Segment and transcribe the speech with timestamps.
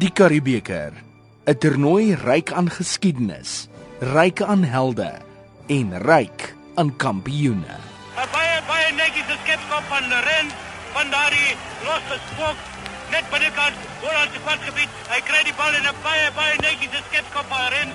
[0.00, 0.92] Die Karibeker,
[1.44, 3.68] 'n toernooi ryk aan geskiedenis,
[4.00, 5.12] ryk aan helde
[5.68, 7.76] en ryk aan kampioene.
[8.16, 10.48] Baie baie netjiese skepskop van Ren
[10.92, 11.52] van daardie
[11.84, 12.56] losse spook
[13.12, 14.90] net by die kant voor aan die kwartgebied.
[15.12, 17.92] Hy kry die bal in 'n baie baie netjiese skepskop van Ren.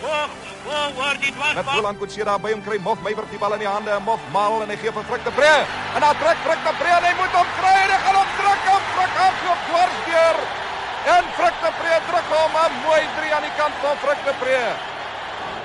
[0.00, 0.30] Hoog,
[0.64, 1.54] hoog word dit was.
[1.54, 4.04] Met Roland Kutsie daar by hom kry Mof Meyer die bal in die hande en
[4.06, 5.50] Mof maal en hy gee vir Frik de Pre.
[5.96, 8.30] En dan trek Frik de Pre en hy moet hom kry en hy gaan hom
[8.38, 10.40] druk op Frik af op dwars deur.
[11.16, 14.34] En Frik de Pre druk hom 'n mooi 3 aan die kant van Frik de
[14.40, 14.62] Pre.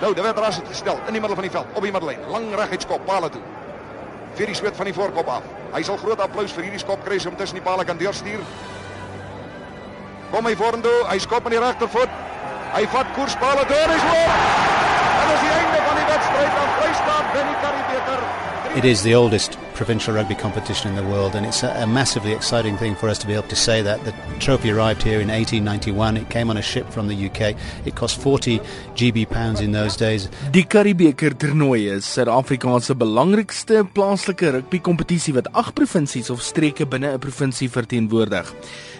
[0.01, 2.19] Nou, daar werd ras het gestel in die middel van die veld, op die middellyn,
[2.27, 3.41] lang reguitskop paal toe.
[4.35, 5.43] Vir die sweet van die voorkop af.
[5.73, 8.43] Hy sal groot applous vir hierdie skop kry om tussen die palle kan deurstuur.
[10.31, 12.09] Kom hy vorentoe, hy skop met die regtervoet.
[12.73, 14.33] Hy vat koers palle deur, hy's oor.
[15.21, 15.27] En
[15.59, 16.05] einde van die.
[18.75, 22.31] It is the oldest provincial rugby competition in the world, and it's a, a, massively
[22.31, 24.03] exciting thing for us to be able to say that.
[24.05, 26.17] The trophy arrived here in 1891.
[26.17, 27.55] It came on a ship from the UK.
[27.85, 28.59] It cost 40
[28.95, 30.29] GB pounds in those days.
[30.51, 36.85] Die Karibeker toernooi is Suid-Afrika se belangrikste plaaslike rugby kompetisie wat ag provinsies of streke
[36.85, 38.53] binne 'n provinsie verteenwoordig.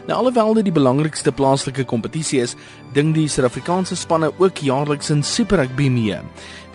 [0.08, 2.56] Nou alhoewel dit die belangrikste plaaslike kompetisie is,
[2.94, 6.20] ding die Suid-Afrikaanse spanne ook jaarliks in Super Rugby mee.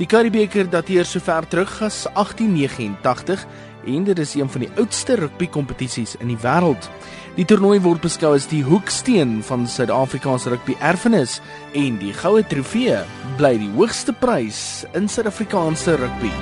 [0.00, 3.46] Die Karibeker dateer sover terug as 1889
[3.86, 6.90] en dit is een van die oudste rugby kompetisies in die wêreld.
[7.36, 11.38] Die toernooi word beskou as die hoeksteen van Suid-Afrika se rugby erfenis
[11.78, 13.00] en die goue trofee
[13.38, 16.32] bly die hoogste prys in Suid-Afrikaanse rugby.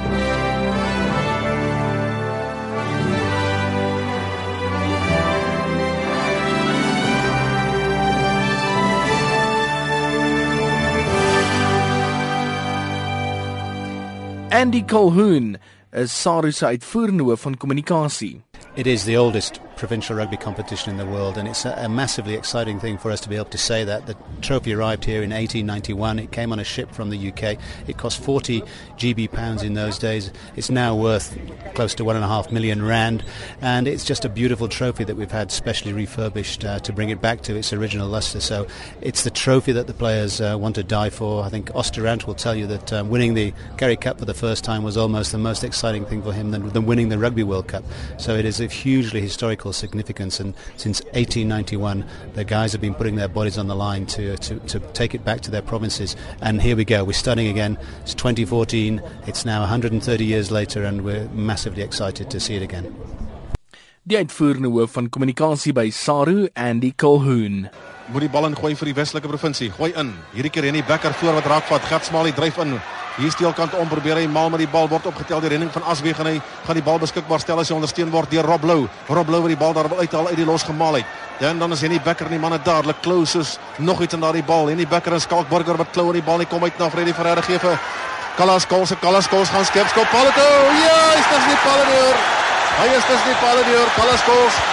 [14.58, 15.58] Andy Colhoun
[15.92, 18.40] is SARU se uitvoerende hoof van kommunikasie.
[18.74, 22.34] It is the oldest provincial rugby competition in the world, and it's a, a, massively
[22.34, 24.06] exciting thing for us to be able to say that.
[24.06, 26.18] The trophy arrived here in 1891.
[26.18, 27.56] It came on a ship from the UK.
[27.86, 28.62] It cost 40
[28.96, 30.32] GB pounds in those days.
[30.56, 31.38] It's now worth
[31.74, 33.24] close to one and a half million rand,
[33.60, 37.20] and it's just a beautiful trophy that we've had specially refurbished uh, to bring it
[37.20, 38.40] back to its original luster.
[38.40, 38.66] So
[39.00, 41.44] it's the trophy that the players uh, want to die for.
[41.44, 44.64] I think Osterant will tell you that um, winning the Kerry Cup for the first
[44.64, 47.68] time was almost the most exciting thing for him than, than winning the Rugby World
[47.68, 47.84] Cup.
[48.18, 50.40] So it is a hugely historical significance.
[50.40, 54.58] And since 1891, the guys have been putting their bodies on the line to, to,
[54.58, 56.16] to take it back to their provinces.
[56.40, 57.04] And here we go.
[57.04, 57.78] We're starting again.
[58.02, 59.02] It's 2014.
[59.26, 62.94] It's now 130 years later, and we're massively excited to see it again.
[64.08, 67.66] Die uitvoerende hoof van kommunikasie by SARU, Andy Colhoun.
[68.08, 69.68] Moet die bal ingooi vir die Weselike provinsie.
[69.76, 70.14] Gooi in.
[70.32, 71.84] Hierdie keer Henny Becker voor wat raak vat.
[71.90, 72.78] Gatsmaal die dryf in.
[73.18, 76.20] Hier steelkant om probeer hy maal met die bal word opgetel die renning van Asweg
[76.22, 76.36] en hy
[76.68, 78.84] gaan die bal beskikbaar stel as hy ondersteun word deur Rob Lou.
[79.10, 81.16] Rob Lou wat die bal daar uithaal uit die los gemaal het.
[81.42, 84.46] Ja, en dan is Henny Becker en die manne dadelik closes nog iets aan daardie
[84.46, 84.70] bal.
[84.70, 87.42] Henny Becker en Skalkburger wat klou aan die bal nie kom uit na Freddy Ferreira
[87.42, 87.78] gee vir
[88.38, 88.94] Kalas Kols.
[89.02, 90.56] Kalas Kols gaan skep skop palle toe.
[90.86, 92.26] Ja, is dit nie palle deur.
[92.78, 93.94] Hy is dit nie palle deur.
[93.98, 94.66] Kalas Kols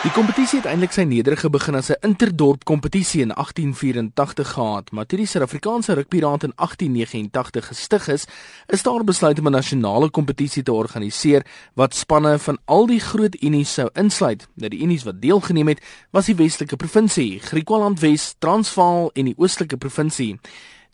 [0.00, 5.06] Die kompetisie het eintlik sy nederige begin as 'n interdorp kompetisie in 1884 gehad, maar
[5.06, 8.24] toe die Suid-Afrikaanse Rugbyraad in 1889 gestig is,
[8.66, 13.42] is daar besluit om 'n nasionale kompetisie te organiseer wat spanne van al die groot
[13.42, 14.48] unies sou insluit.
[14.54, 19.34] Nou die unies wat deelgeneem het, was die Westelike Provinsie, Griqualand Wes, Transvaal en die
[19.36, 20.38] Oostelike Provinsie.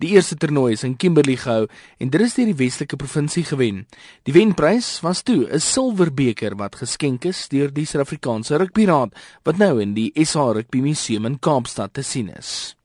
[0.02, 3.86] Die eerste toernooi is in Kimberley gehou en dit is deur die Weselike provinsie gewen.
[4.28, 9.80] Die wenprys was toe 'n silwerbeker wat geskenk is deur die Suid-Afrikaanse Rugbyraad wat nou
[9.80, 12.76] in die SA Rugby Museum in Kaapstad te sien is.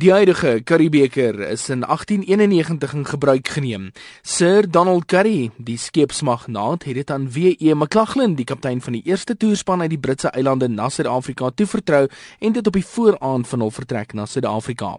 [0.00, 3.90] Die huidige Currybeker is in 1891 in gebruik geneem.
[4.22, 7.74] Sir Donald Curry, die skeepsmagnaat, het dit aan W.E.
[7.74, 12.06] McLachlan, die kaptein van die eerste toerspan uit die Britse eilande na Suid-Afrika toevertrou
[12.38, 14.94] en dit op die vooraand van hul vertrek na Suid-Afrika.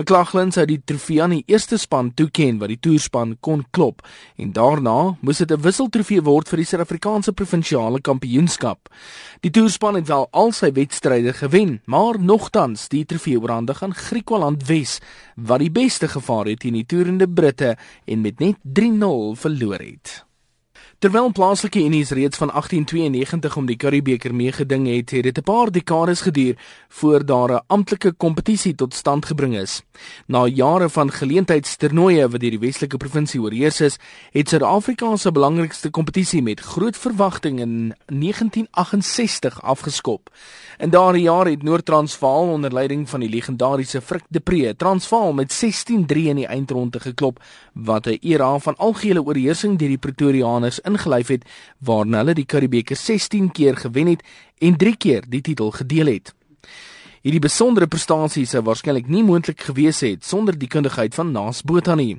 [0.00, 4.02] McLachlan sou die trofee aan die eerste span toeken wat die toerspan kon klop
[4.34, 8.90] en daarna moes dit 'n wisseltrofee word vir die Suid-Afrikaanse provinsiale kampioenskap.
[9.40, 14.39] Die toerspan het wel al sy wedstryde gewen, maar nogtans die trofee oorhandig aan Griekwa
[14.40, 14.96] Holland Wes
[15.36, 17.74] wat die beste gevaar het teen die toerende Britte
[18.08, 20.24] en met net 3-0 verloor het.
[21.00, 25.70] Terwyl plaaslike unies reeds van 1892 om die Curriebeeker meegeding het, het dit 'n paar
[25.72, 26.58] dekades geduur
[26.88, 29.82] voor daar 'n amptelike kompetisie tot stand gebring is.
[30.26, 33.98] Na jare van geleentheidstoernooie wat deur die Weselike provinsie oorheers is,
[34.30, 40.30] het Suid-Afrika se belangrikste kompetisie met groot verwagting in 1968 afgeskop.
[40.78, 45.52] In daardie jaar het Noord-Transvaal onder leiding van die legendariese Frik de Pre Transvaal met
[45.52, 47.42] 16-3 in die eindronde geklop,
[47.84, 51.44] wat 'n era van algehele oorheersing deur die Pretoriaaners ingelyf het
[51.78, 54.22] waarna hulle die Karibeker 16 keer gewen het
[54.58, 56.34] en 3 keer die titel gedeel het.
[57.20, 61.94] Hierdie besondere prestasie sou waarskynlik nie moontlik gewees het sonder die kundigheid van Naas Botha
[61.94, 62.16] nie.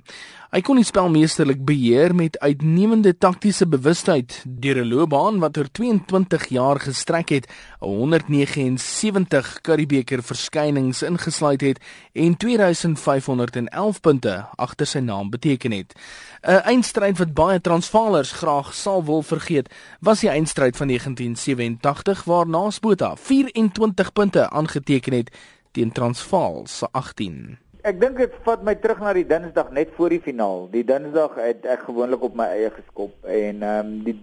[0.51, 5.69] Hy kon die spel meesterlik beheer met uitnemende taktiese bewustheid deur 'n loopbaan wat oor
[5.71, 7.47] 22 jaar gestrek het,
[7.79, 11.79] 179 Karibeker verskynings ingesluit het
[12.13, 15.95] en 2511 punte agter sy naam beteken het.
[16.43, 19.69] 'n Eindstryd wat baie Transvaalers graag sal wil vergeet,
[20.01, 25.31] was die eindstryd van 1987 waar Naasbota 24 punte aangeteken het
[25.71, 30.13] teen Transvaal se 18 ek dink dit vat my terug na die Dinsdag net voor
[30.13, 30.67] die finaal.
[30.73, 34.17] Die Dinsdag het ek gewoonlik op my eie geskop en ehm um, die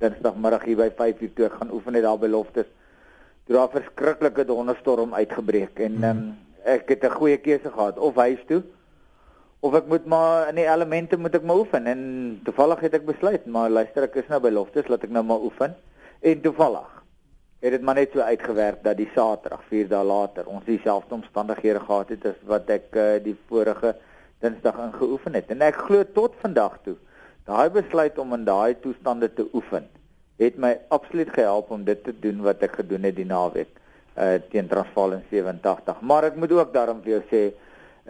[0.00, 2.68] Dinsdagmiddag hier by 5:00 toe gaan oefen net daar by Loftus.
[3.46, 7.98] Toe daar 'n verskriklike donderstorm uitgebreek en ehm um, ek het 'n goeie keuse gehad
[7.98, 8.62] of huis toe
[9.60, 13.06] of ek moet maar in die elemente moet ek maar oefen en toevallig het ek
[13.06, 15.74] besluit maar luister ek is nou by Loftus laat ek nou maar oefen
[16.20, 16.95] en toevallig
[17.60, 21.80] het dit maar net so uitgewerk dat die Saterdag 4 dae later ons dieselfde omstandighede
[21.80, 23.96] gehad het as wat ek uh, die vorige
[24.44, 25.48] Dinsdag ingeoefen het.
[25.48, 26.96] En ek glo tot vandag toe
[27.46, 29.86] daai besluit om in daai toestande te oefen
[30.42, 34.34] het my absoluut gehelp om dit te doen wat ek gedoen het die naweek uh,
[34.50, 37.42] teen Transvaal in 87 maar ek moet ook daarom vir jou sê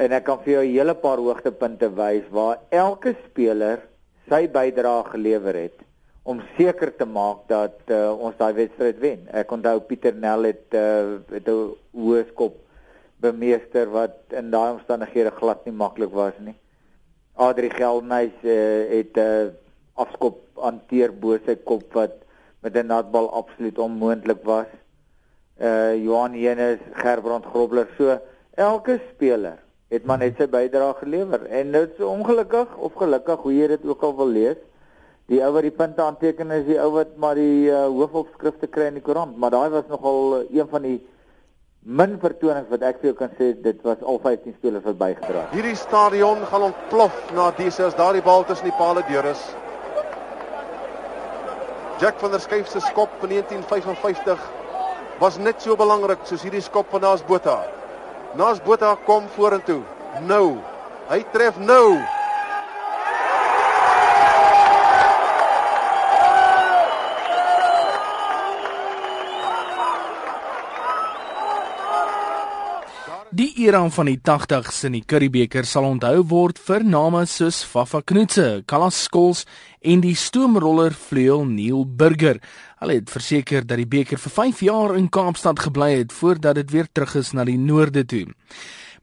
[0.07, 3.85] en ek kan vir jou 'n hele paar hoogtepunte wys waar elke speler
[4.31, 5.86] sy bydrae gelewer het
[6.27, 9.27] om seker te maak dat uh, ons daai wedstryd wen.
[9.31, 12.57] Ek onthou Pieter Nel het uh, het 'n hoë skop
[13.23, 16.57] bemeester wat in daai omstandighede glad nie maklik was nie.
[17.39, 18.57] Adri Geldnys uh,
[18.91, 19.53] het 'n uh,
[19.95, 22.19] afskop hanteer bo sy kop wat
[22.63, 24.71] met 'n natbal absoluut onmoontlik was.
[25.61, 28.19] Uh Johan Jenus, Gerbrand Grobler, so
[28.55, 29.59] elke speler
[29.89, 33.85] het maar net sy bydrae gelewer en dit is ongelukkig of gelukkig hoe jy dit
[33.87, 34.59] ook al wil lees
[35.31, 38.91] die ou wat die punte aanteken is die ou wat maar die uh, hoofopskrifte kry
[38.93, 40.97] in die koerant, maar daai was nogal uh, een van die
[41.87, 45.45] min vertonings wat ek vir jou kan sê dit was al 15 spelers wat bygedra
[45.45, 45.55] het.
[45.55, 49.43] Hierdie stadion gaan ontplof na dese as daardie bal tussen die palle deur is.
[52.03, 54.51] Jack van der Skyf se skop van 1955
[55.23, 57.63] was net so belangrik soos hierdie skop van Naas Botha.
[58.37, 59.81] Naas Botha kom vorentoe.
[60.27, 60.59] Nou.
[61.09, 62.16] Hy tref nou.
[73.35, 77.99] Die era van die 80s in die Curriebeeker sal onthou word vir name soos Fafa
[78.07, 79.41] Knoetse, Kalas Skols
[79.83, 82.39] en die stoomroller vleuel Neil Burger.
[82.79, 86.71] Hulle het verseker dat die beker vir 5 jaar in Kaapstad gebly het voordat dit
[86.71, 88.29] weer terug is na die noorde toe.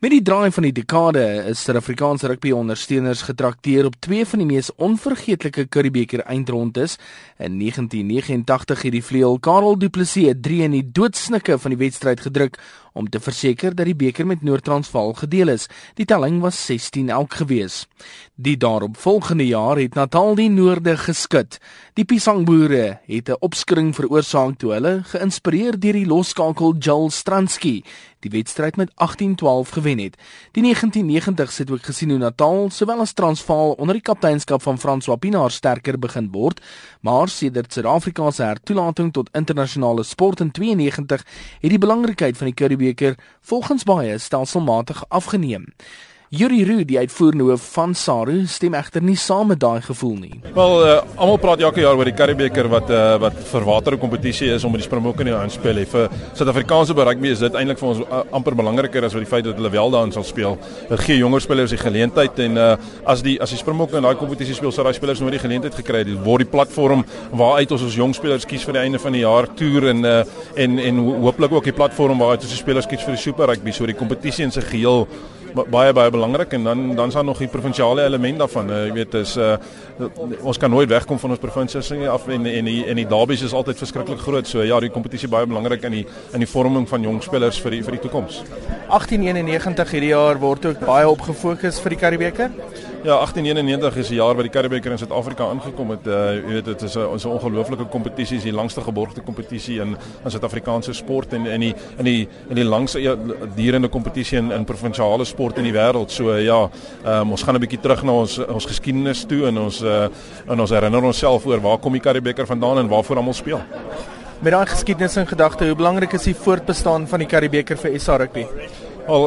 [0.04, 4.48] Met die draai van die dekade is Suid-Afrikaanse rugby ondersteuners getrakteer op twee van die
[4.50, 6.98] mees onvergeetlike Curriebeeker eindrondes.
[7.40, 12.20] In 1989 het die vleuel Karel Du Plessis 3 in die doodsnikke van die wedstryd
[12.20, 12.60] gedruk
[12.94, 15.70] om te verseker dat die beker met Noord-Transvaal gedeel is.
[15.96, 17.86] Die telling was 16 elk gewees.
[18.36, 21.62] Die daaropvolgende jaar het Natal die noorde geskit.
[21.96, 27.84] Die Pisangboere het 'n opskring veroorsaak toe hulle, geïnspireer deur die losskakel Joel Stransky,
[28.24, 30.18] die wedstryd met 18-12 gewen het.
[30.52, 35.06] Die 1990s het ook gesien hoe Natal sowel as Transvaal onder die kapteinskap van Frans
[35.06, 36.62] Wapinaar sterker begin word,
[37.02, 41.26] maar sedert Suid-Afrika se hertoelating tot internasionale sport in 92
[41.60, 45.74] het die belangrikheid van die Currie beker volgens baie stelselmatig afgeneem.
[46.34, 50.40] Yuri Roo, die uitvoerende hoof van SARU, stem egter nie saam met daai gevoel nie.
[50.56, 54.50] Wel, uh, almal praat elke jaar oor die Karibeker wat uh, wat vir watter kompetisie
[54.50, 55.84] is om met die Springbokke in die aanspel.
[55.92, 59.46] Vir Suid-Afrikaanse rugby is dit eintlik vir ons uh, amper belangriker as wat die feit
[59.46, 60.58] dat hulle wel daarin sal speel.
[60.90, 62.72] Dit gee jonger spelers die geleentheid en uh,
[63.14, 65.78] as die as die Springbokke in daai kompetisie speel, sal daai spelers nooit die geleentheid
[65.84, 66.10] gekry het.
[66.16, 69.22] Dit word die platform waaruit ons ons jong spelers kies vir die einde van die
[69.22, 70.18] jaar toer en uh,
[70.66, 73.70] en en hooplik ook die platform waaruit ons die spelers kies vir die Super Rugby.
[73.70, 75.06] So die kompetisie in sy geheel
[75.54, 78.70] baie baie belangrik en dan dan is daar nog die provinsiale element daarvan.
[78.70, 79.56] Uh, jy weet is uh,
[80.42, 83.44] ons kan nooit wegkom van ons provinsies nie af en en die en die derbies
[83.46, 84.48] is altyd verskriklik groot.
[84.48, 87.78] So ja, die kompetisie baie belangrik in die in die vorming van jong spelers vir
[87.78, 88.42] die vir die toekoms.
[88.90, 92.52] 1891 hierdie jaar word ook baie op gefokus vir die Karibeker.
[93.04, 96.06] Ja, 1891 is die jaar wat die Karibeker in Suid-Afrika aangekom het.
[96.08, 99.82] Uh, jy weet dit is 'n ons 'n ongelooflike kompetisie, is die langste geborgde kompetisie
[99.82, 103.16] in in Suid-Afrikaanse sport en in die in die in die langste ja,
[103.56, 106.12] durende kompetisie in in provinsiale sport in die wêreld.
[106.12, 106.70] So uh, ja,
[107.06, 110.08] um, ons gaan 'n bietjie terug na ons ons geskiedenis toe en ons uh,
[110.48, 113.62] en ons herinner onsself oor waar kom die Karibeker vandaan en waarvoor almal speel.
[114.44, 118.18] Met daai geskiedenis in gedagte, hoe belangrik is die voortbestaan van die Karibeker vir SA
[118.20, 118.48] rugby?
[119.08, 119.26] Al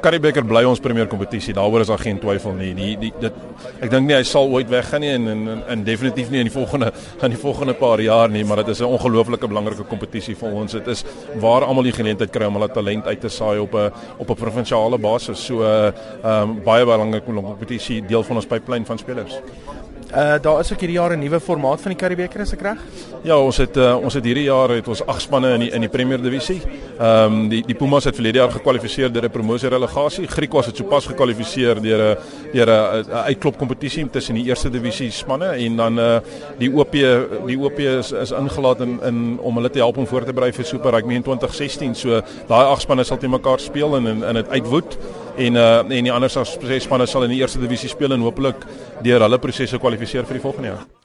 [0.00, 1.54] Karibeker uh, bly ons premier kompetisie.
[1.56, 2.72] Daaroor is daar geen twyfel nie.
[2.76, 3.34] Die die dit
[3.84, 6.50] ek dink nie hy sal ooit weggaan nie en en, en en definitief nie in
[6.50, 10.36] die volgende gaan die volgende paar jaar nie, maar dit is 'n ongelooflike belangrike kompetisie
[10.36, 10.72] vir ons.
[10.72, 11.04] Dit is
[11.40, 14.34] waar almal die geleentheid kry om hulle talent uit te saai op 'n op 'n
[14.34, 15.44] provinsiale basis.
[15.44, 15.92] So ehm
[16.24, 19.40] uh, um, baie belangrike kompetisie deel van ons pipeline van spelers.
[20.06, 22.78] Uh daar is ook hierdie jaar 'n nuwe formaat van die Karibeker as ek reg?
[23.22, 25.80] Ja, ons het uh, ons het hierdie jaar het ons ag spanne in die in
[25.80, 26.60] die Premier Divisie.
[26.98, 30.26] Ehm um, die die Pumas het verlede jaar gekwalifiseer deur 'n promosie relegasie.
[30.26, 32.18] Griekwas het sopas gekwalifiseer deur 'n
[32.52, 36.20] deur 'n uitklop kompetisie tussen die eerste divisie spanne en dan uh
[36.58, 36.92] die OP
[37.46, 40.52] die OP is is ingelaat in in om hulle te help om voor te berei
[40.52, 41.94] vir Super Rugby in 2016.
[41.94, 44.96] So daai ag spanne sal teen mekaar speel en in dit uitwoed
[45.36, 48.64] en uh en die ander spanne sal in die eerste divisie speel en hopelik
[49.04, 50.95] deur hulle prosesse kwalifiseer vir die volgende jaar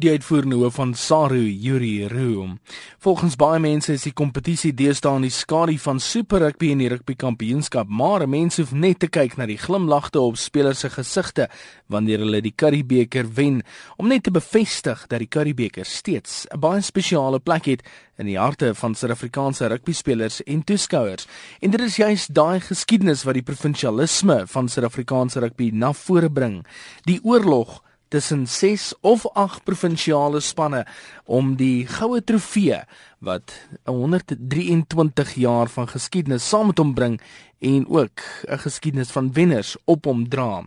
[0.00, 2.58] die uitvoerende hoof van Saru Yuri Room.
[3.04, 6.88] Volgens baie mense is die kompetisie deesdae in die skadu van Super Rugby en die
[6.88, 11.48] Rugby Kampioenskap, maar mense hoef net te kyk na die glimlagte op spelers se gesigte
[11.92, 13.60] wanneer hulle die Currie Beeker wen
[13.98, 17.82] om net te bevestig dat die Currie Beeker steeds 'n baie spesiale plek het
[18.16, 21.26] in die harte van Suid-Afrikaanse rugby spelers en toeskouers.
[21.60, 26.66] En dit is juist daai geskiedenis wat die provinsialisme van Suid-Afrikaanse rugby na vore bring.
[27.04, 30.84] Die oorlog tussen 6 of 8 provinsiale spanne
[31.24, 32.82] om die goue trofee
[33.22, 33.54] wat
[33.86, 37.20] 123 jaar van geskiedenis saam met hom bring
[37.60, 40.64] en ook 'n geskiedenis van wenners op hom dra.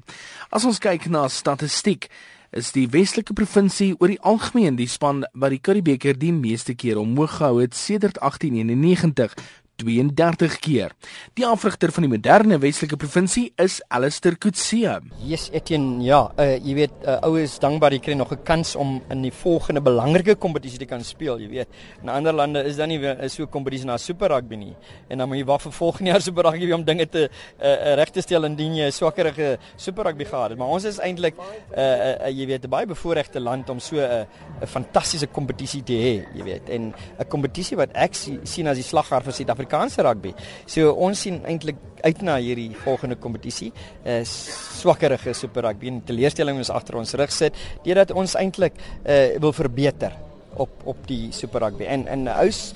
[0.50, 2.10] As ons kyk na statistiek
[2.52, 6.98] is die Weselike provinsie oor die algemeen die span wat die Curriebeeker die meeste keer
[7.02, 9.34] omhoog gehou het sedert 1891
[9.82, 10.94] 32 keer.
[11.38, 15.00] Die afrigter van die moderne Weselike provinsie is Alistair Kutse.
[15.26, 19.02] Yes, Etienne, ja, uh, jy weet, uh, oues dankbaar jy kry nog 'n kans om
[19.10, 21.68] in die volgende belangrike kompetisie te kan speel, jy weet.
[22.02, 24.76] In ander lande is dan nie is so 'n kompetisie na Super Rugby nie.
[25.10, 27.30] En dan moet jy wag vir volgende jaar Super Rugby om dinge te
[27.62, 30.58] uh, reg te stel indien jy 'n swakkerige Super Rugby gehad het.
[30.58, 33.96] Maar ons is eintlik uh, uh, uh, jy weet, 'n baie bevoordeelde land om so
[33.96, 34.26] 'n uh,
[34.62, 36.70] 'n fantastiese kompetisie te hê, jy weet.
[36.70, 38.14] En 'n kompetisie wat ek
[38.44, 40.34] sien as die slaghaar vir Suid-Afrika Suid-Afrikaanse rugby.
[40.68, 43.72] So ons sien eintlik uit na hierdie volgende kompetisie.
[44.06, 47.56] uh, Swakkerige super rugby en teleurstelling ons agter ons rug sit
[47.86, 50.14] deurdat ons eintlik uh, wil verbeter
[50.56, 51.88] op op die super rugby.
[51.88, 52.74] En en ous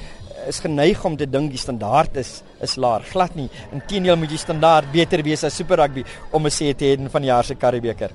[0.47, 3.05] is geneig om te dink die standaard is is laag.
[3.11, 3.49] Glad nie.
[3.73, 7.21] Inteendeel moet die standaard beter wees as super rugby om 'n sê te hê van
[7.21, 8.11] die jaar se Karibeker.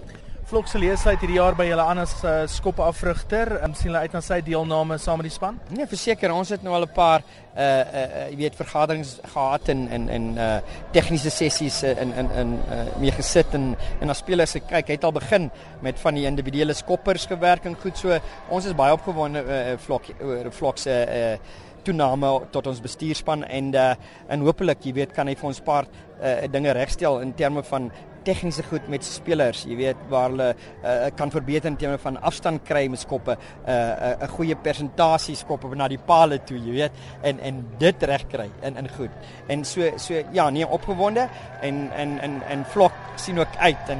[0.52, 3.54] Vlok se lees uit hierdie jaar by julle aan as uh, skopafrigter.
[3.54, 5.56] Ehm um, sien hulle uit na sy deelname saam met die span?
[5.72, 9.88] Nee, verseker, ons het nou al 'n paar uh uh jy weet vergaderings gehad en
[9.88, 10.60] en en uh
[10.92, 15.04] tegniese sessies in in in uh mee gesit en en as spelers kyk, hy het
[15.04, 18.20] al begin met van die individuele skoppers gewerk en goed so.
[18.50, 21.36] Ons is baie opgewonde uh Vlok oor Vlok se uh
[21.82, 23.94] toename tot ons bestuurspan en uh
[24.28, 25.86] en hopelik jy weet kan hy vir ons paar
[26.20, 27.90] uh dinge regstel in terme van
[28.24, 32.64] tegniese goed met spelers, jy weet waar hulle uh, kan verbeter in terme van afstand
[32.64, 36.72] kry met skoppe, 'n uh, 'n uh, goeie persentasie skoppe na die palle toe, jy
[36.72, 39.10] weet, en en dit reg kry in in goed.
[39.48, 41.28] En so so ja, nee, opgewonde
[41.60, 43.98] en en en en vlok sien ook uit en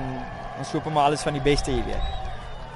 [0.59, 2.21] ons hoop maar alles van die beste, weet.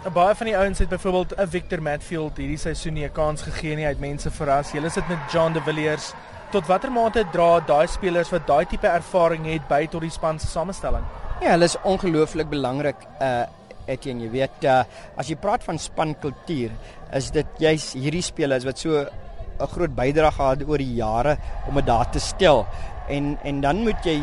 [0.07, 3.43] Nou, baie van die ouens het byvoorbeeld 'n Victor Matfield hierdie seisoen nie 'n kans
[3.43, 4.73] gegee nie, hy het mense verras.
[4.73, 6.13] Hulle sit met John de Villiers.
[6.51, 10.39] Tot watter mate dra daai spelers wat daai tipe ervaring het by tot die span
[10.39, 11.05] se samestelling?
[11.37, 13.07] Ja, hulle is ongelooflik belangrik.
[13.21, 13.45] Uh
[13.87, 14.81] Etienne, jy weet, uh
[15.21, 16.73] as jy praat van spankultuur,
[17.15, 21.37] is dit juis hierdie spelers wat so 'n groot bydrae gehad oor die jare
[21.69, 22.67] om dit daar te stel.
[23.09, 24.19] En en dan moet jy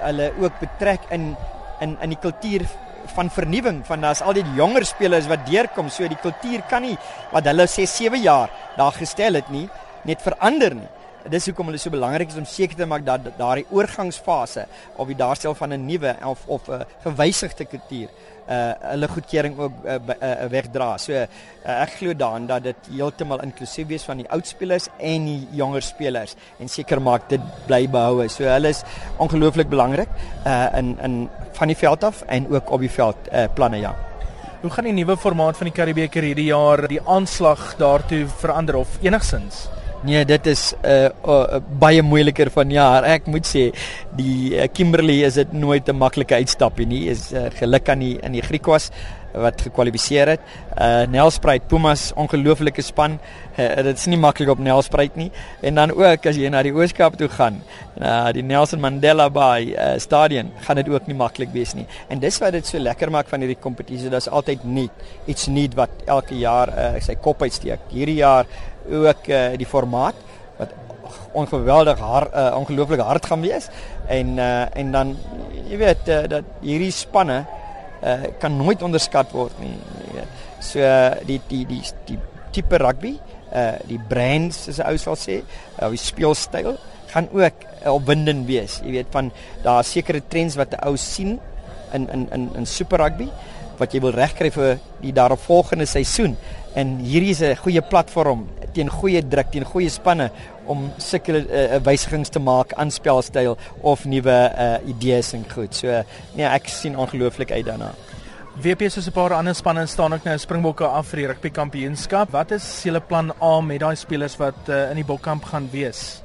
[0.00, 1.36] hulle ook betrek in
[1.80, 2.62] in in die kultuur
[3.14, 6.96] van vernuwing van daar's al die jonger spelers wat deurkom so die kultuur kan nie
[7.32, 9.68] wat hulle 6 7 jaar daar gestel het nie
[10.04, 10.88] net verander nie
[11.30, 14.66] dis hoekom hulle so belangrik is om seker te maak dat daardie oorgangsfase
[14.96, 18.08] of die daarstel van 'n nuwe of of 'n gewysigde kultuur
[18.48, 20.96] uh hulle goedkeuring ook uh, uh, wegdra.
[20.98, 21.26] So uh,
[21.64, 25.84] ek glo daarin dat dit heeltemal inklusief wees van die oud spelers en die jonger
[25.84, 28.28] spelers en seker maak dit bly behoue.
[28.28, 28.82] So hulle is
[29.18, 30.08] ongelooflik belangrik
[30.46, 33.94] uh in in van die veld af en ook op die veld uh planne ja.
[34.60, 38.96] Hoe gaan die nuwe formaat van die Karibeker hierdie jaar die aanslag daartoe verander of
[39.02, 39.68] enigsins?
[40.06, 43.02] Nee, dit is 'n uh, uh, baie moeiliker van jaar.
[43.02, 43.74] Ek moet sê
[44.14, 47.08] die uh, Kimberley is dit nooit 'n maklike uitstappie nie.
[47.10, 48.90] Is uh, geluk aan die in die Griekwas
[49.32, 50.40] wat gekwalifiseer het.
[50.78, 53.18] Uh Nelspruit Pumas ongelooflike span.
[53.58, 55.30] Uh, dit is nie maklik op Nelspruit nie.
[55.60, 57.60] En dan ook as jy na die Ooskaap toe gaan,
[57.98, 61.86] na die Nelson Mandela Bay uh, stadion, gaan dit ook nie maklik wees nie.
[62.08, 64.10] En dis wat dit so lekker maak van hierdie kompetisie.
[64.10, 67.90] Daar's altyd nuut, iets nuut wat elke jaar uh, sy kop uitsteek.
[67.92, 68.46] Hierdie jaar
[68.90, 70.14] ook uh, die formaat
[70.58, 70.72] wat
[71.32, 73.68] ongeweldig hard uh, ongelooflik hard gaan wees
[74.08, 75.16] en uh, en dan
[75.68, 77.44] jy weet uh, dat hierdie spanne
[78.02, 79.76] uh, kan nooit onderskat word nie.
[80.58, 82.18] So uh, die die die die
[82.54, 83.14] tipe rugby,
[83.54, 85.42] uh, die brands soos 'n ou sal sê,
[85.78, 86.74] uh, die speelstyl
[87.12, 88.80] gaan ook uh, opwindend wees.
[88.82, 89.30] Jy weet van
[89.62, 91.38] daar sekere trends wat 'n ou sien
[91.94, 93.28] in in in in super rugby
[93.78, 96.36] wat jy wil regkry vir die daaropvolgende seisoen.
[96.78, 100.30] En hierdie is 'n goeie platform teen goeie druk, teen goeie spanne
[100.66, 105.74] om sulke uh, wysigings te maak aan spelstyl of nuwe uh, idees en goed.
[105.74, 106.02] So
[106.36, 107.90] nee, ek sien ongelooflik uit daarna.
[108.62, 112.30] WP soos 'n paar ander spanne staan ook nou Springbokke af vir die rugby kampioenskap.
[112.30, 116.22] Wat is julle plan A met daai spelers wat uh, in die bokkamp gaan wees?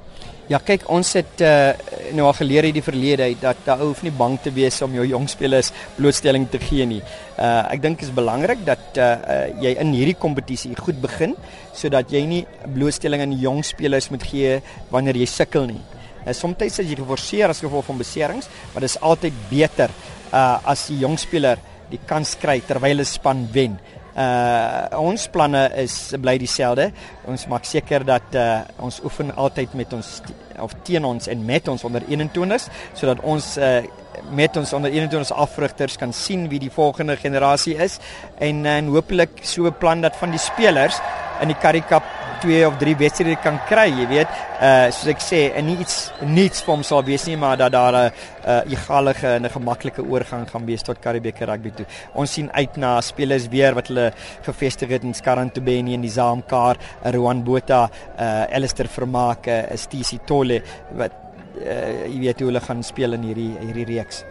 [0.51, 1.71] Ja, kyk, ons het uh,
[2.17, 5.05] nou al geleer uit die verlede dat daar hoef nie bang te wees om jou
[5.07, 7.00] jong spelers blootstelling te gee nie.
[7.39, 11.38] Uh ek dink dit is belangrik dat uh, uh jy in hierdie kompetisie goed begin
[11.71, 12.41] sodat jy nie
[12.75, 14.59] blootstelling aan jong spelers moet gee
[14.91, 15.79] wanneer jy sukkel nie.
[16.27, 19.95] Uh, Soms is jy geforseer as gevolg van beserings, maar dit is altyd beter
[20.33, 21.62] uh as die jong speler
[21.93, 23.79] die kans kry terwyl 'n span wen.
[24.13, 26.91] Uh ons planne is bly dieselfde.
[27.25, 30.10] Ons maak seker dat uh ons oefen altyd met ons
[30.60, 33.81] of teen ons en met ons onder 21s sodat ons uh
[34.29, 37.98] met ons onder 21s afrigters kan sien wie die volgende generasie is
[38.38, 41.01] en en hopelik so 'n plan dat van die spelers
[41.41, 42.03] in die Currie Cup
[42.43, 44.31] 2 of 3 wedstryde kan kry, jy weet.
[44.63, 45.95] Uh soos ek sê, en niets
[46.27, 48.12] niets vir hom sal wees nie, maar dat daar 'n
[48.48, 51.86] uh, egalige en 'n gemaklike oorgang gaan wees tot Karibeker rugby toe.
[52.13, 54.12] Ons sien uit na spelers weer wat hulle
[54.43, 60.59] gevestig het in Skarantubeni en die Zaamkar, Rowan Botha, uh Alistair Vermaak, uh, Stisi Tolle
[61.00, 61.15] wat
[61.63, 64.23] uh, jy weet hoe hulle gaan speel in hierdie hierdie reeks.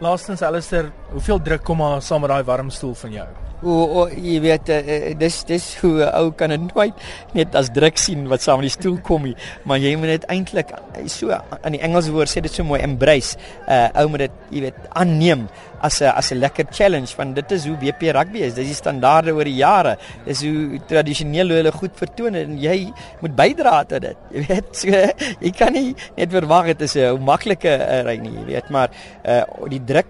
[0.00, 3.30] Laastens Alistair, hoeveel druk kom maar saam met daai warm stoel van jou?
[3.60, 6.96] O, o jy weet uh, dis dis hoe 'n ou kan nooit
[7.36, 9.36] net as druk sien wat saam met die stoel kom nie,
[9.68, 10.72] maar jy moet dit eintlik
[11.06, 13.36] so aan die Engelse woord sê dit so mooi embrace.
[13.68, 15.44] Uh ou moet dit jy weet aanneem
[15.80, 18.54] as 'n as 'n lekker challenge want dit is hoe WP rugby is.
[18.54, 19.98] Dis die standaarde oor die jare.
[20.24, 24.16] Dis hoe tradisioneel hulle goed vertoon en jy moet bydra tot dit.
[24.34, 24.88] Jy weet, so,
[25.40, 28.88] jy kan nie net verwag dit is 'n maklike uh, ry nie, jy weet, maar
[29.24, 30.08] uh die druk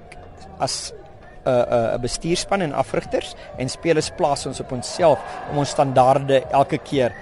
[0.58, 0.92] as
[1.44, 5.18] 'n uh, 'n uh, bestuurspan en afrigters en spelers plaas ons op onsself
[5.50, 7.12] om ons standaarde elke keer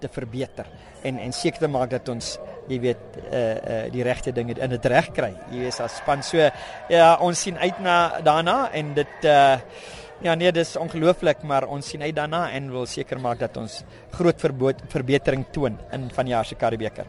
[0.00, 0.66] te verbeter
[1.02, 4.56] en en seker te maak dat ons jy weet eh uh, uh, die regte dinge
[4.58, 5.34] in dit reg kry.
[5.50, 6.38] Jy weet as span so
[6.88, 9.58] ja, ons sien uit na daarna en dit eh uh,
[10.20, 13.82] ja nee, dis ongelooflik, maar ons sien uit daarna en wil seker maak dat ons
[14.10, 14.40] groot
[14.88, 17.06] verbetering toon in vanjaar se Karibeker.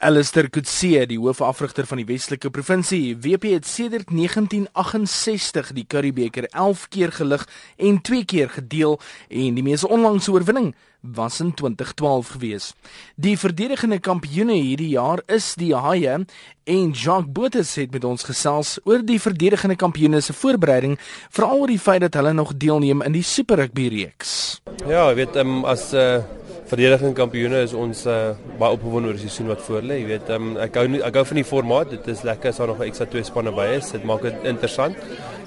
[0.00, 6.84] Alistair Kutse, die hoofafrigter van die Weselike Provinsie, WP het sedert 1968 die Curriebeeker 11
[6.94, 7.42] keer gelig
[7.76, 12.72] en 2 keer gedeel en die mees onlangse oorwinning was in 2012 gewees.
[13.16, 16.24] Die verdedigende kampioene hierdie jaar is die Haie
[16.64, 20.98] en Jacques Botes het met ons gesels oor die verdedigende kampioene se voorbereiding,
[21.30, 24.60] veral oor die feit dat hulle nog deelneem in die Super Rugby reeks.
[24.86, 29.16] Ja, ek weet um, as 'n uh verdediging kampioene is ons uh, baie opgewonde oor
[29.16, 30.02] die seisoen wat voor lê.
[30.02, 31.94] Jy weet, um, ek hou ek hou van die formaat.
[31.94, 33.90] Dit is lekker as daar nog 'n ekstra twee spanne by is.
[33.92, 34.96] Dit maak dit interessant.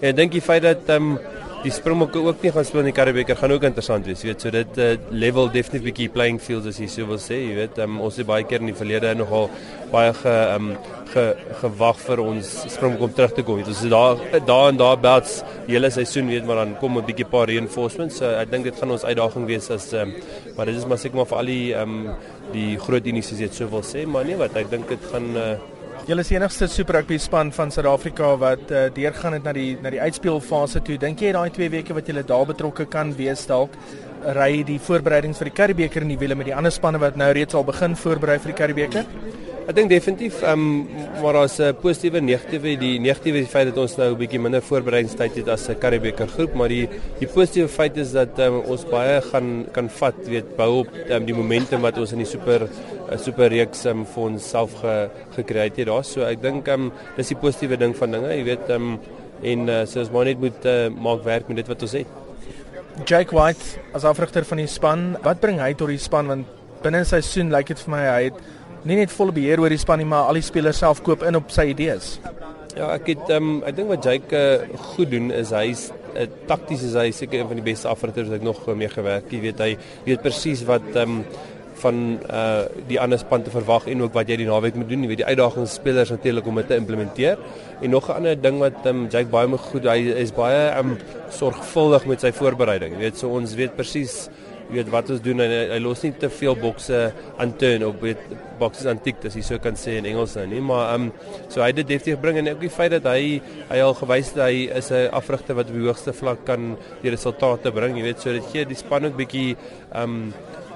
[0.02, 1.20] En ek dink die feit dat um,
[1.62, 4.24] die Springbokke ook nie gaan speel in die Karibeker gaan ook interessant wees.
[4.24, 7.38] Jy weet, so dit uh, level definitely bietjie playing fields as jy sou wil sê.
[7.38, 9.50] Jy weet, um, ons het baie keer in die verlede nogal
[9.92, 10.72] baie ge um,
[11.12, 11.26] ge,
[11.60, 13.60] gewag vir ons Springbok om terug te kom.
[13.62, 17.06] Dit is daar daar en daar bouts die hele seisoen weet maar dan kom 'n
[17.06, 18.18] bietjie paar reinforcements.
[18.18, 20.14] So ek dink dit gaan ons uitdaging wees as um,
[20.56, 22.10] maar dit is maar seker maar vir al die um,
[22.54, 25.56] die groot inisiatiewe sou wil sê, maar nee wat ek dink dit gaan uh,
[26.10, 29.76] Julle is die enigste Super Rugby span van Suid-Afrika wat uh, deurgaan het na die
[29.84, 30.96] na die uitspelfase toe.
[30.98, 33.76] Dink jy daai 2 weke wat julle daar betrokke kan wees dalk
[34.38, 37.32] ry die voorbereidings vir die Karibeker in die wiele met die ander spanne wat nou
[37.34, 39.06] reeds al begin voorberei vir die Karibeker?
[39.70, 40.88] Ek dink definitief ehm um,
[41.22, 44.62] maar as 'n positiewe en negatiewe die negatiewe feit dat ons nou 'n bietjie minder
[44.62, 48.86] voorbereidingstyd het as 'n Karibeker groep, maar die die positiewe feit is dat um, ons
[48.86, 52.62] baie gaan kan vat, weet, bou op um, die momentum wat ons in die super
[52.64, 56.04] uh, super reeks um, vir ons self ge, gekry het daar.
[56.04, 59.00] So ek dink ehm um, dis die positiewe ding van dinge, jy weet ehm um,
[59.44, 62.21] en uh, so ons maar net moet uh, maak werk met dit wat ons het.
[63.06, 67.04] Jake White as afrigter van die span, wat bring hy tot die span want binne
[67.08, 68.42] seisoen lyk dit vir my hy het
[68.90, 71.38] nie net volle beheer oor die span nie, maar al die spelers self koop in
[71.38, 72.16] op sy idees.
[72.76, 76.28] Ja, ek het ehm um, ek dink wat Jake uh, goed doen is hy's uh,
[76.50, 79.32] takties is hy seker een van die beste afrigters wat ek nog mee gewerk.
[79.32, 79.72] Jy weet hy
[80.08, 81.50] weet presies wat ehm um,
[81.84, 85.04] van uh die ander span te verwag en ook wat jy die naweek moet doen.
[85.06, 87.42] Jy weet die uitdagings spelers natuurlik om dit te implementeer.
[87.82, 90.98] En nog 'n ander ding wat um, Jake baie goed hy is baie um,
[91.30, 92.94] sorgvuldig met sy voorbereiding.
[92.94, 94.30] Jy weet so ons weet presies
[94.72, 97.00] jy weet wat ons doen en hy, hy los nie te veel bokse
[97.44, 98.22] aan turn op weet
[98.60, 101.10] bokse antiek as jy so kan sê in Engels nou nie maar um,
[101.52, 104.32] so hy het dit definitief bring en ook die feit dat hy hy al gewys
[104.32, 108.06] het hy is 'n afrigter wat op die hoogste vlak kan die resultate bring jy
[108.08, 109.58] weet so dit gee die span ook bietjie
[109.92, 110.32] um,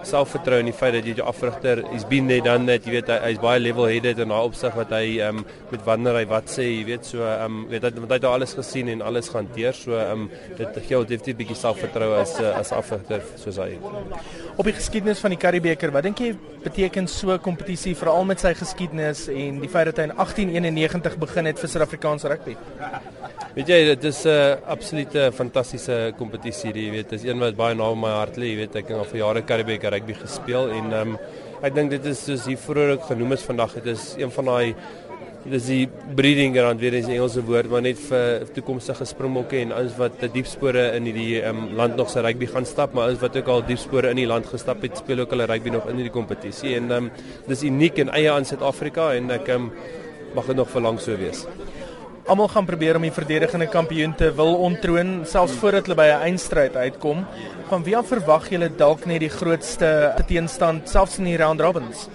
[0.06, 3.12] selfvertroue in die feit dat jy jou afrigter is been there dan net jy weet
[3.14, 6.50] hy is baie level headed en daai opsig wat hy um, met wanneer hy wat
[6.52, 9.74] sê jy weet so um, weet hy want hy het alles gesien en alles gehanteer
[9.78, 13.76] so um, dit gee hom definitief 'n bietjie selfvertroue as uh, as afrigter soos hy.
[14.56, 16.32] Op die geskiedenis van die Karibeker wat dink jy
[16.64, 21.18] beteken so 'n kompetisie veral met sy geskiedenis en die feit dat hy in 1891
[21.18, 22.56] begin het vir Suid-Afrikaanse rugby?
[23.56, 27.56] Weet jy, dit is 'n uh, absolute fantastiese kompetisie, jy weet, dit is een wat
[27.56, 30.70] baie na my hart lê, jy weet, ek het al vir jare Karibiek rugby gespeel
[30.70, 31.18] en ehm um,
[31.66, 34.52] ek dink dit is soos hier vroeër ook genoem is vandag, dit is een van
[34.52, 34.76] daai
[35.46, 35.86] dis die
[36.18, 40.18] breeding ground weer is 'n Engelse woord maar net vir toekomstige springbokke en ons wat
[40.20, 43.48] die diepspore in hierdie um, land nog sy rugby gaan stap maar ons wat ook
[43.48, 46.76] al diepspore in die land gestap het speel ook hulle rugby nog in hierdie kompetisie
[46.76, 47.12] en um,
[47.48, 49.72] dis uniek en eie aan Suid-Afrika en ek um,
[50.34, 51.46] mag dit nog vir lank so wees.
[52.26, 56.24] Almal gaan probeer om die verdedigende kampioen te wil ontroon selfs voordat hulle by 'n
[56.30, 57.20] eindstryd uitkom.
[57.70, 62.10] Van wie af verwag julle dalk net die grootste teenstand selfs in die round robins?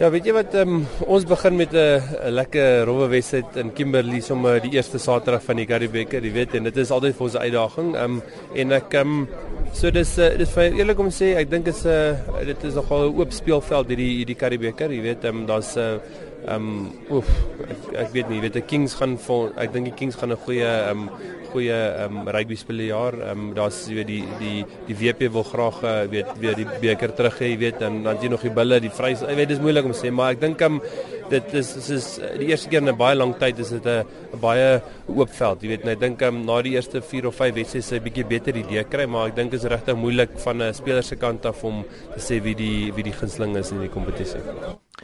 [0.00, 2.02] Ja, weet jy wat um, ons begin met 'n
[2.34, 6.54] lekker rowwe wedstryd in Kimberley sommer die eerste Saterdag van die Currie Beker, jy weet
[6.54, 7.94] en dit is altyd vir ons 'n uitdaging.
[7.94, 8.22] Ehm um,
[8.54, 9.28] en ek um,
[9.72, 12.74] so dis uh, dis vir eerlik om sê, ek dink is 'n uh, dit is
[12.74, 15.98] nogal 'n oop speelveld hierdie hierdie Currie Beker, jy weet, ehm um, daar's 'n uh,
[16.46, 17.30] Ehm um, oef
[17.66, 20.38] ek, ek weet nie, weet die Kings gaan vir ek dink die Kings gaan 'n
[20.44, 21.08] goeie ehm um,
[21.50, 23.16] goeie ehm um, rugby speel die jaar.
[23.18, 27.14] Ehm um, daar's weet die die die WP wil graag uh, weet weer die beker
[27.18, 29.10] terug hê, weet en dan jy nog die bulle, die vry.
[29.26, 30.80] Ek weet dis moeilik om sê, maar ek dink ehm um,
[31.26, 34.06] dit is dis is die eerste keer in 'n baie lang tyd is dit 'n
[34.40, 35.62] baie oop veld.
[35.62, 37.96] Jy weet, en ek dink ehm um, na die eerste 4 of 5 wedstryde sê
[37.98, 41.16] 'n bietjie beter idee kry, maar ek dink is regtig moeilik van 'n speler se
[41.16, 44.38] kant af om te sê wie die wie die gunsteling is in die kompetisie.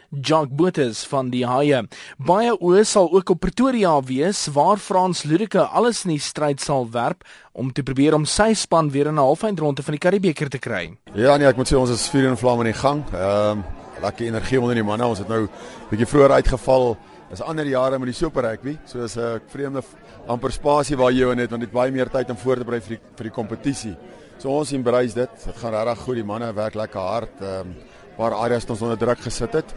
[0.09, 1.83] Jacques Botes van die Haie.
[2.17, 6.89] Baie oë sal ook op Pretoria wees waar Frans Ludeke alles in die stryd sal
[6.91, 10.59] werp om te probeer om sy span weer in 'n halfeindronde van die Karibeker te
[10.59, 10.97] kry.
[11.15, 13.03] Ja nee, ek moet sê ons is vuur en vlam in die gang.
[13.13, 13.63] Ehm um,
[14.01, 15.05] lekker energie onder die manne.
[15.05, 15.49] Ons het nou 'n
[15.89, 16.97] bietjie vroeër uitgeval.
[17.29, 19.81] Dis ander jare met die Super Rugby, so is 'n vreemde
[20.27, 22.97] amper spasie waar jy net want dit baie meer tyd om voor te berei vir
[22.97, 23.95] die vir die kompetisie.
[24.37, 25.29] So ons embrace dit.
[25.45, 26.15] Dit gaan regtig goed.
[26.15, 27.41] Die manne werk lekker hard.
[27.41, 27.75] Ehm um,
[28.17, 29.73] paar areas ons onder druk gesit het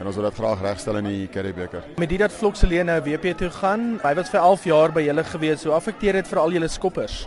[0.00, 1.84] en ons wil dit graag regstel in die Currie beker.
[2.00, 5.24] Met dit dat Vlokselee nou WP toe gaan, hy was vir 11 jaar by julle
[5.24, 5.64] gewees.
[5.64, 7.26] Hoe affekteer dit vir al julle skoppers?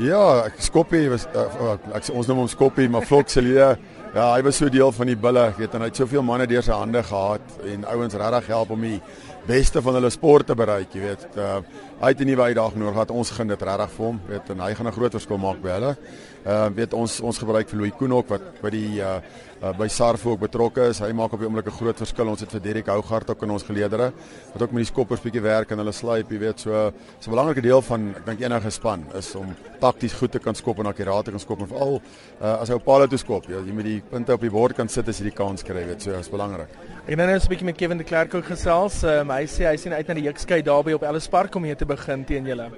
[0.00, 3.74] Ja, skoppie was uh, ek ons noem hom skoppie, maar Vlokselee
[4.14, 6.62] Ja, hy was so deel van die bulle, weet en hy het soveel manne deur
[6.62, 9.00] sy hande gehad en ouens regtig help om die
[9.48, 11.24] beste van hulle sport te bereik, jy weet.
[11.34, 11.56] Uh,
[11.98, 13.10] hy het 'n nuwe uitdaging nodig gehad.
[13.10, 15.70] Ons gaan dit regtig vir hom, weet en hy gaan 'n groot verskil maak by
[15.70, 15.96] hulle.
[16.46, 19.18] Ehm uh, weet ons ons gebruik vir Louis Koenok wat by die uh,
[19.62, 21.00] uh by Sarfo ook betrokke is.
[21.00, 22.28] Hy maak op die oomblik 'n groot verskil.
[22.28, 24.12] Ons het vir Derek Hougaard ook in ons geleedere
[24.52, 26.60] wat ook met die skoppers bietjie werk en hulle slyp, jy weet.
[26.60, 30.38] So so 'n belangrike deel van ek dink enige span is om takties goed te
[30.38, 32.02] kan skop en akkuraat te kan skop en veral
[32.40, 33.46] uh as hy op paal toe skop.
[33.48, 36.02] Jy moet die punte op die bord kan sit as jy die kans kry, weet.
[36.02, 36.68] So is belangrik.
[37.06, 39.02] Ek nou net 'n bietjie met Kevin de Klerk ook gesels.
[39.02, 41.76] Um, hy sê hy sien uit na die Jukskei daarby op Ellis Park om hier
[41.76, 42.70] te begin teen julle.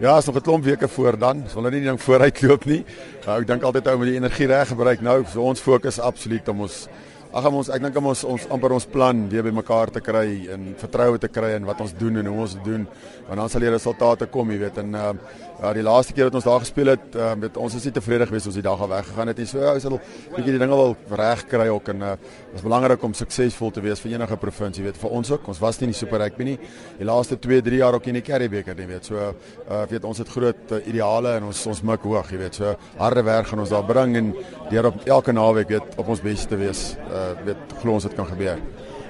[0.00, 1.42] Ja, is nog 'n klomp weke voor dan.
[1.42, 2.84] Ons wil nou nie ding vooruitloop nie.
[3.26, 5.24] Nou, ek dink altyd ou met die energie reg gebruik nou.
[5.26, 6.76] So ons fokus absoluut om ons
[7.36, 11.20] ag ons ek dink ons ons amper ons plan weer bymekaar te kry en vertroue
[11.20, 12.86] te kry in wat ons doen en hoe ons doen.
[13.28, 14.80] Want dan sal die resultate kom, jy weet.
[14.80, 15.10] En uh,
[15.56, 18.26] Ja, die laaste keer wat ons daar gespeel het, uh, weet ons is nie tevrede
[18.28, 19.46] gewees ons die dag al weggegaan het nie.
[19.48, 19.94] So ou sal
[20.34, 23.80] bietjie die dinge wel reg kry ook en uh, dit is belangrik om suksesvol te
[23.80, 25.48] wees vir enige provinsie, weet vir ons ook.
[25.48, 26.56] Ons was nie in die Super Rugby nie.
[26.98, 29.08] Die laaste 2, 3 jaar ook in die Currie Beeker, jy weet.
[29.08, 32.60] So uh, weet ons het groot uh, ideale en ons ons mik hoog, jy weet.
[32.60, 34.30] So harde werk gaan ons daar bring en
[34.68, 38.14] deur op elke naweek weet op ons beste te wees, uh, weet glo ons dit
[38.14, 38.58] kan gebeur.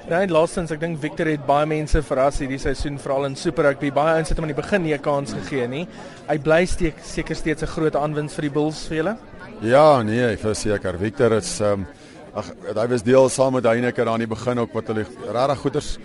[0.07, 3.65] Ja, en laastens, ek dink Victor het baie mense verras hierdie seisoen veral in Super
[3.67, 3.89] Rugby.
[3.91, 5.87] Baie ouens het hom aan die begin nie 'n kans gegee nie.
[6.29, 9.17] Hy bly steek seker steeds 'n groot aanwins vir die Bulls vir julle.
[9.61, 10.97] Ja, nee, verseker.
[10.97, 11.87] Victor is ehm um,
[12.33, 15.97] ag hy was deel saam met Heineke aan die begin ook wat hulle regtig goeders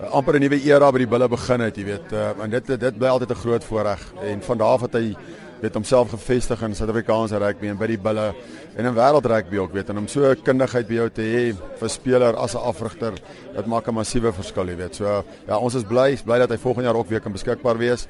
[0.00, 2.12] uh, amper 'n nuwe era by die Bulle begin het, jy weet.
[2.12, 5.16] Uh, en dit dit bly altyd 'n groot voorreg en van daar af het hy
[5.60, 8.26] weet homself gevestig in Suid-Afrikaanse rugby en by die bulle
[8.76, 11.44] en in wêreld rugby ook weet en om so kundigheid by jou te hê
[11.80, 13.14] vir speler as 'n afrigter
[13.56, 14.94] dit maak 'n massiewe verskil jy weet.
[14.94, 18.06] So ja ons is bly bly dat hy volgende jaar ook weer kan beskikbaar wees.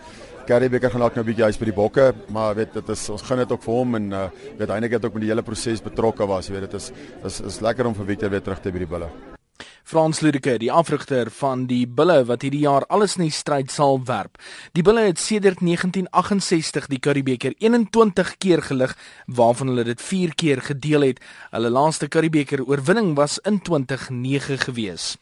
[0.47, 3.09] Gary Becker gaan dalk nou 'n bietjie huis by die bokke maar weet dit is
[3.09, 4.29] ons gaan dit ook vir hom en uh,
[4.59, 6.71] weet eintlik het ook met die hele proses betrokke was jy weet.
[6.71, 6.93] Dit is
[7.25, 9.36] is is lekker om vir Victor weer terug te by die bulle
[9.85, 14.01] Frans Ludeke, die afrigter van die Bulle wat hierdie jaar alles in die stryd sal
[14.09, 14.41] werp.
[14.75, 20.63] Die Bulle het sedert 1968 die Karibeker 21 keer gelig, waarvan hulle dit 4 keer
[20.63, 21.23] gedeel het.
[21.51, 25.15] Hulle laaste Karibeker oorwinning was in 2009 gewees.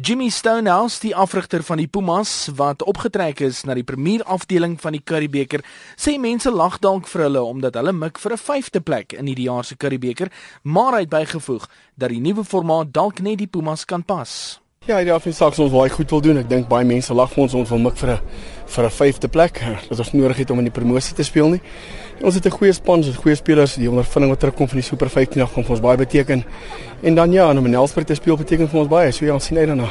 [0.00, 4.94] Jimmy Stonehouse, die afrigter van die Pumas wat opgetrek is na die premier afdeling van
[4.94, 5.64] die Currybeker,
[5.98, 9.50] sê mense lag dalk vir hulle omdat hulle mik vir 'n vyfde plek in hierdie
[9.50, 10.30] jaar se Currybeker,
[10.62, 11.66] maar hy het bygevoeg
[11.98, 14.60] dat die nuwe formaat dalk net die Pumas kan pas.
[14.88, 16.38] Ja, die afsake ons baie goed wil doen.
[16.40, 18.20] Ek dink baie mense lag vir ons ons wil mik vir 'n
[18.72, 19.60] vir 'n vyfde plek.
[19.88, 21.60] Dat ons nodig het om in die promosie te speel nie.
[22.22, 23.74] Ons het 'n goeie span, ons het goeie spelers.
[23.74, 26.42] Die ondervinding wat terugkom van die Super 15 af gaan vir ons baie beteken.
[27.02, 29.12] En dan ja, om in Nelspruit te speel beteken vir ons baie.
[29.12, 29.90] So ja, ons sien uit daarna.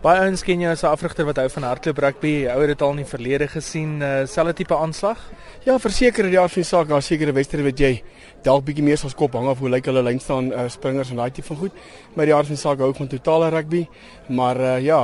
[0.00, 2.46] Baie ouens ken jou as 'n afrigter wat hou van hardloop rugby.
[2.46, 5.18] Jy het dit al in die verlede gesien, uh, selfe tipe aanslag?
[5.64, 8.02] Ja, verseker die van die saak, daar sekere wedstryde wat jy
[8.46, 11.20] dalk bietjie meer as kop hang af hoe lyk hulle lyn staan uh, springers en
[11.22, 11.82] daai tipe van goed.
[12.14, 13.86] Maar die jaar van die saak hou ek van totale rugby.
[14.28, 15.00] Maar uh, ja,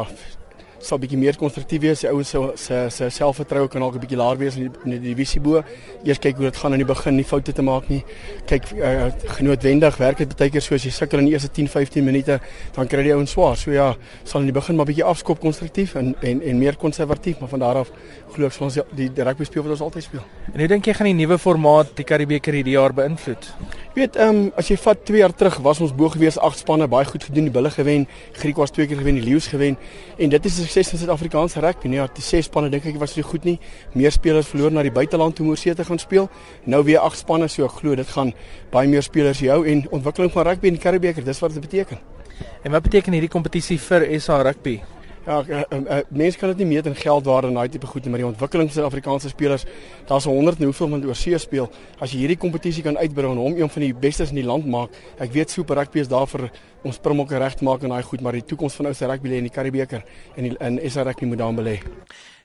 [0.84, 2.02] sal bietjie meer konstruktief wees.
[2.04, 4.90] Die ouens se se se selfvertroue kan dalk 'n bietjie laer wees in die, in
[4.90, 5.62] die divisie bo.
[6.04, 8.02] Eers kyk hoe dit gaan in die begin, nie foute te maak nie.
[8.46, 11.68] Kyk uh, genootwendig werk dit baie keer so as jy sukkel in die eerste 10,
[11.68, 12.40] 15 minute,
[12.74, 13.56] dan kry die ouens swaar.
[13.56, 13.94] So ja,
[14.24, 17.60] sal in die begin maar bietjie afskop konstruktief en en en meer konservatief, maar van
[17.60, 17.90] daar af
[18.34, 20.24] glo ek ons die, die rugby speel wat ons altyd speel.
[20.52, 23.48] En hoe dink jy gaan die nuwe formaat die Karibeker hierdie jaar beïnvloed?
[23.94, 26.64] Jy weet, ehm um, as jy vat 2 jaar terug was ons bo gewees 8
[26.64, 29.76] spanne baie goed gedoen, die Bulle gewen, Griek was twee keer gewen, die Lions gewen
[30.18, 31.90] en dit is sukses van Suid-Afrikaanse rugby.
[31.92, 33.58] Nee, die 6 spanne dink ek was nie goed nie.
[33.94, 36.28] Meer spelers verloor na die buiteland om oorsee te gaan speel.
[36.70, 38.34] Nou weer 8 spanne, so ek glo dit gaan
[38.74, 42.02] baie meer spelers hou en ontwikkeling van rugby in die Karibeker, dis wat dit beteken.
[42.64, 44.80] En wat beteken hierdie kompetisie vir SA rugby?
[45.24, 48.04] Ja, uh, uh, uh, mense kan dit nie meet in geldwaarde en daai tipe goed
[48.04, 49.64] nie, maar die ontwikkeling van Suid-Afrikaanse spelers,
[50.04, 51.70] daar's 100 en hoeveel van oorsee speel.
[51.96, 54.68] As jy hierdie kompetisie kan uitbrei en hom een van die bestes in die land
[54.68, 56.50] maak, ek weet Super Rugby is daar vir
[56.84, 59.32] ons primokke reg te maak en daai goed, maar die toekoms van ou se rugby
[59.32, 60.04] lê in die Karibeker
[60.36, 61.78] en in, in SA rugby moet daar belê.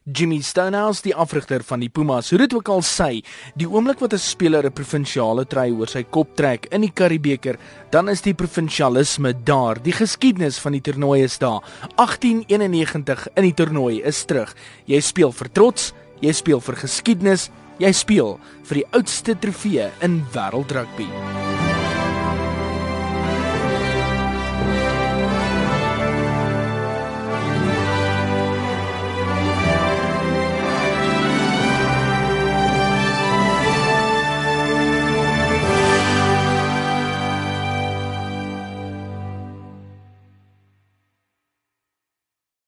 [0.06, 3.20] Jimmy Stonehouse, die afrigter van die Pumas, hoe dit ook al sê,
[3.60, 7.58] die oomblik wat 'n speler 'n provinsiale trui oor sy kop trek in die Karibeker,
[7.92, 9.76] dan is die provinsialisme daar.
[9.84, 11.62] Die geskiedenis van die toernooi is daar.
[11.98, 14.56] 1891 in die toernooi is terug.
[14.86, 20.26] Jy speel vir trots, jy speel vir geskiedenis, jy speel vir die oudste trofee in
[20.34, 21.08] wêreld rugby.